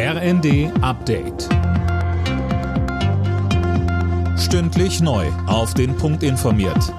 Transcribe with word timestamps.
RND 0.00 0.70
Update. 0.80 1.48
Stündlich 4.38 5.00
neu. 5.00 5.26
Auf 5.48 5.74
den 5.74 5.96
Punkt 5.96 6.22
informiert. 6.22 6.94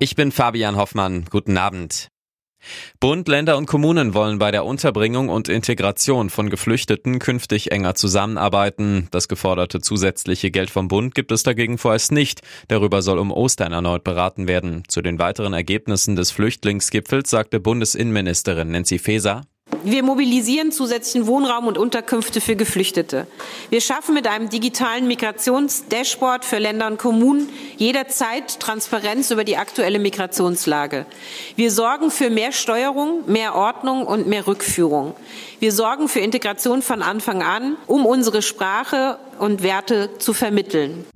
Ich 0.00 0.16
bin 0.16 0.32
Fabian 0.32 0.74
Hoffmann. 0.74 1.26
Guten 1.30 1.56
Abend. 1.56 2.08
Bund, 2.98 3.28
Länder 3.28 3.56
und 3.56 3.66
Kommunen 3.66 4.14
wollen 4.14 4.40
bei 4.40 4.50
der 4.50 4.64
Unterbringung 4.64 5.28
und 5.28 5.48
Integration 5.48 6.28
von 6.28 6.50
Geflüchteten 6.50 7.20
künftig 7.20 7.70
enger 7.70 7.94
zusammenarbeiten. 7.94 9.06
Das 9.12 9.28
geforderte 9.28 9.80
zusätzliche 9.80 10.50
Geld 10.50 10.70
vom 10.70 10.88
Bund 10.88 11.14
gibt 11.14 11.30
es 11.30 11.44
dagegen 11.44 11.78
vorerst 11.78 12.10
nicht. 12.10 12.40
Darüber 12.66 13.00
soll 13.00 13.20
um 13.20 13.30
Ostern 13.30 13.72
erneut 13.72 14.02
beraten 14.02 14.48
werden. 14.48 14.82
Zu 14.88 15.02
den 15.02 15.20
weiteren 15.20 15.52
Ergebnissen 15.52 16.16
des 16.16 16.32
Flüchtlingsgipfels 16.32 17.30
sagte 17.30 17.60
Bundesinnenministerin 17.60 18.72
Nancy 18.72 18.98
Faeser. 18.98 19.42
Wir 19.84 20.02
mobilisieren 20.02 20.72
zusätzlichen 20.72 21.26
Wohnraum 21.26 21.66
und 21.66 21.78
Unterkünfte 21.78 22.40
für 22.40 22.56
Geflüchtete. 22.56 23.26
Wir 23.70 23.80
schaffen 23.80 24.14
mit 24.14 24.26
einem 24.26 24.48
digitalen 24.48 25.06
Migrationsdashboard 25.06 26.44
für 26.44 26.58
Länder 26.58 26.86
und 26.86 26.98
Kommunen 26.98 27.48
jederzeit 27.76 28.60
Transparenz 28.60 29.30
über 29.30 29.44
die 29.44 29.56
aktuelle 29.56 29.98
Migrationslage. 29.98 31.06
Wir 31.56 31.70
sorgen 31.70 32.10
für 32.10 32.30
mehr 32.30 32.52
Steuerung, 32.52 33.22
mehr 33.26 33.54
Ordnung 33.54 34.06
und 34.06 34.26
mehr 34.26 34.46
Rückführung. 34.46 35.14
Wir 35.60 35.72
sorgen 35.72 36.08
für 36.08 36.20
Integration 36.20 36.82
von 36.82 37.02
Anfang 37.02 37.42
an, 37.42 37.76
um 37.86 38.06
unsere 38.06 38.42
Sprache 38.42 39.18
und 39.38 39.62
Werte 39.62 40.10
zu 40.18 40.32
vermitteln. 40.32 41.06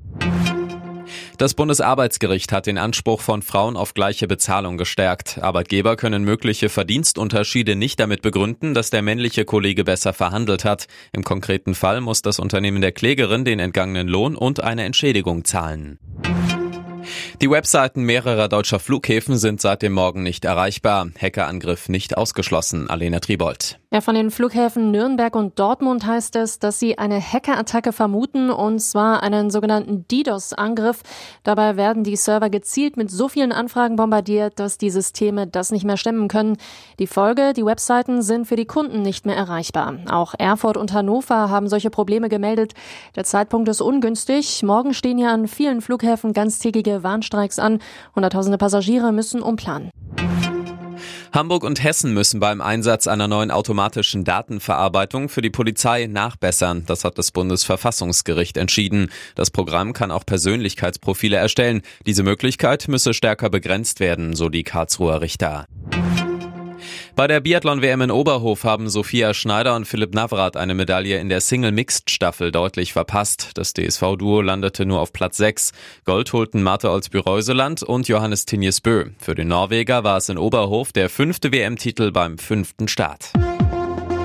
Das 1.41 1.55
Bundesarbeitsgericht 1.55 2.53
hat 2.53 2.67
den 2.67 2.77
Anspruch 2.77 3.23
von 3.23 3.41
Frauen 3.41 3.79
auf 3.79 3.95
gleiche 3.95 4.27
Bezahlung 4.27 4.77
gestärkt. 4.77 5.39
Arbeitgeber 5.39 5.97
können 5.97 6.23
mögliche 6.23 6.69
Verdienstunterschiede 6.69 7.77
nicht 7.77 7.99
damit 7.99 8.21
begründen, 8.21 8.75
dass 8.75 8.91
der 8.91 9.01
männliche 9.01 9.47
Kollege 9.47 9.85
besser 9.85 10.13
verhandelt 10.13 10.67
hat. 10.67 10.87
Im 11.15 11.25
konkreten 11.25 11.75
Fall 11.75 12.03
muss 12.03 12.21
das 12.21 12.41
Unternehmen 12.41 12.83
der 12.83 12.93
Klägerin 12.93 13.47
den 13.47 13.59
entgangenen 13.59 14.07
Lohn 14.07 14.37
und 14.37 14.63
eine 14.63 14.85
Entschädigung 14.85 15.47
zahlen. 15.47 15.99
Die 17.43 17.51
Webseiten 17.51 18.03
mehrerer 18.03 18.49
deutscher 18.49 18.79
Flughäfen 18.79 19.39
sind 19.39 19.63
seit 19.63 19.81
dem 19.81 19.95
Morgen 19.95 20.23
nicht 20.23 20.45
erreichbar. 20.45 21.09
Hackerangriff 21.19 21.89
nicht 21.89 22.19
ausgeschlossen. 22.19 22.91
Alena 22.91 23.21
Tribold. 23.21 23.81
Ja, 23.93 24.01
von 24.01 24.15
den 24.15 24.31
Flughäfen 24.31 24.93
Nürnberg 24.93 25.35
und 25.35 25.59
Dortmund 25.59 26.07
heißt 26.07 26.37
es, 26.37 26.61
dass 26.61 26.79
sie 26.79 26.99
eine 26.99 27.21
Hackerattacke 27.21 27.93
vermuten, 27.93 28.49
und 28.49 28.79
zwar 28.79 29.25
einen 29.25 29.51
sogenannten 29.51 30.07
DDoS-Angriff. 30.07 31.03
Dabei 31.43 31.77
werden 31.77 32.05
die 32.05 32.15
Server 32.15 32.51
gezielt 32.51 32.97
mit 32.97 33.11
so 33.11 33.29
vielen 33.29 33.51
Anfragen 33.51 33.97
bombardiert, 33.97 34.61
dass 34.61 34.79
die 34.79 34.91
Systeme 34.91 35.49
das 35.49 35.73
nicht 35.73 35.85
mehr 35.85 35.97
stemmen 35.97 36.29
können. 36.29 36.57
Die 37.01 37.09
Folge, 37.09 37.53
die 37.53 37.65
Webseiten 37.65 38.23
sind 38.23 38.47
für 38.47 38.55
die 38.55 38.65
Kunden 38.65 39.03
nicht 39.03 39.27
mehr 39.27 39.35
erreichbar. 39.35 39.97
Auch 40.09 40.35
Erfurt 40.39 40.77
und 40.77 40.93
Hannover 40.93 41.51
haben 41.51 41.69
solche 41.69 41.91
Probleme 41.91 42.29
gemeldet. 42.29 42.75
Der 43.17 43.25
Zeitpunkt 43.25 43.69
ist 43.69 43.81
ungünstig. 43.81 44.63
Morgen 44.63 44.95
stehen 44.95 45.19
ja 45.19 45.33
an 45.33 45.49
vielen 45.49 45.81
Flughäfen 45.81 46.33
ganztägige 46.33 47.03
Warnstreiks 47.31 47.59
an. 47.59 47.81
Hunderttausende 48.15 48.59
Passagiere 48.59 49.13
müssen 49.13 49.43
umplanen. 49.43 49.91
Hamburg 51.33 51.63
und 51.63 51.83
Hessen 51.83 52.13
müssen 52.13 52.41
beim 52.41 52.61
Einsatz 52.61 53.07
einer 53.07 53.29
neuen 53.29 53.53
automatischen 53.53 54.25
Datenverarbeitung 54.25 55.29
für 55.29 55.43
die 55.43 55.51
Polizei 55.51 56.07
nachbessern. 56.07 56.83
Das 56.87 57.05
hat 57.05 57.19
das 57.19 57.31
Bundesverfassungsgericht 57.31 58.57
entschieden. 58.57 59.11
Das 59.37 59.53
Programm 59.53 59.93
kann 59.93 60.11
auch 60.11 60.27
Persönlichkeitsprofile 60.27 61.37
erstellen. 61.37 61.83
Diese 62.05 62.25
Möglichkeit 62.25 62.89
müsse 62.89 63.15
stärker 63.15 63.49
begrenzt 63.49 64.01
werden, 64.01 64.35
so 64.35 64.49
die 64.49 64.65
Karlsruher 64.65 65.21
Richter. 65.21 65.67
Bei 67.21 67.27
der 67.27 67.41
Biathlon-WM 67.41 68.01
in 68.01 68.11
Oberhof 68.11 68.65
haben 68.65 68.89
Sophia 68.89 69.35
Schneider 69.35 69.77
und 69.77 69.85
Philipp 69.85 70.15
Navrat 70.15 70.57
eine 70.57 70.73
Medaille 70.73 71.19
in 71.19 71.29
der 71.29 71.43
Single-Mixed-Staffel 71.43 72.51
deutlich 72.51 72.95
verpasst. 72.95 73.51
Das 73.59 73.75
DSV-Duo 73.75 74.41
landete 74.41 74.87
nur 74.87 75.01
auf 75.01 75.13
Platz 75.13 75.37
6. 75.37 75.73
Gold 76.07 76.33
holten 76.33 76.63
Marte 76.63 76.91
Olsby-Reuseland 76.91 77.83
und 77.83 78.09
Johannes 78.09 78.47
Tinjes 78.47 78.81
Bö. 78.81 79.11
Für 79.19 79.35
den 79.35 79.49
Norweger 79.49 80.03
war 80.03 80.17
es 80.17 80.31
in 80.31 80.39
Oberhof 80.39 80.93
der 80.93 81.11
fünfte 81.11 81.53
WM-Titel 81.53 82.11
beim 82.11 82.39
fünften 82.39 82.89
Start. 82.89 83.35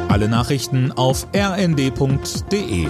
Alle 0.08 0.30
Nachrichten 0.30 0.94
auf 0.94 1.28
rnd.de 1.36 2.88